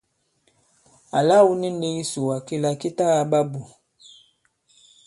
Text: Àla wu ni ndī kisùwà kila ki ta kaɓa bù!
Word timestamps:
Àla 1.17 1.37
wu 1.45 1.53
ni 1.61 1.67
ndī 1.75 1.89
kisùwà 1.95 2.35
kila 2.47 2.69
ki 2.79 2.89
ta 2.97 3.05
kaɓa 3.15 3.39
bù! 3.51 3.61